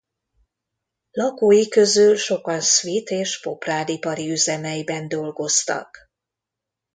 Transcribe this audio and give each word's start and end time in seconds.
Lakói 1.11 1.67
közül 1.67 2.15
sokan 2.15 2.61
Szvit 2.61 3.09
és 3.09 3.39
Poprád 3.39 3.89
ipari 3.89 4.31
üzemeiben 4.31 5.07
dolgoztak. 5.07 5.97